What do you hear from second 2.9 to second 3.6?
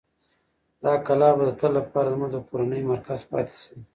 مرکز پاتې